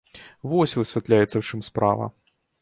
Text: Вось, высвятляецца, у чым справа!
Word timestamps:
Вось, 0.53 0.73
высвятляецца, 0.79 1.35
у 1.43 1.47
чым 1.51 1.63
справа! 1.69 2.11